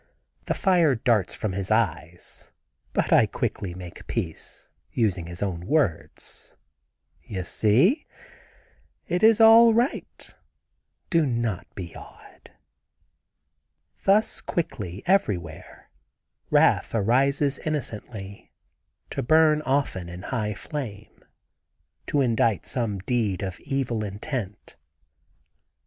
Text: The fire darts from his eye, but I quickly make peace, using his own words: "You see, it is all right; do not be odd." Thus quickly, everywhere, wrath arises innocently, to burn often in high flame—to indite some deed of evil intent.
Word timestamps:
The 0.47 0.55
fire 0.55 0.95
darts 0.95 1.35
from 1.35 1.53
his 1.53 1.69
eye, 1.69 2.17
but 2.91 3.13
I 3.13 3.27
quickly 3.27 3.75
make 3.75 4.07
peace, 4.07 4.67
using 4.91 5.27
his 5.27 5.43
own 5.43 5.67
words: 5.67 6.57
"You 7.21 7.43
see, 7.43 8.07
it 9.05 9.21
is 9.21 9.39
all 9.39 9.75
right; 9.75 10.33
do 11.11 11.23
not 11.27 11.67
be 11.75 11.95
odd." 11.95 12.49
Thus 14.03 14.41
quickly, 14.41 15.03
everywhere, 15.05 15.91
wrath 16.49 16.95
arises 16.95 17.59
innocently, 17.59 18.51
to 19.11 19.21
burn 19.21 19.61
often 19.61 20.09
in 20.09 20.23
high 20.23 20.55
flame—to 20.55 22.21
indite 22.21 22.65
some 22.65 22.97
deed 22.97 23.43
of 23.43 23.59
evil 23.59 24.03
intent. 24.03 24.77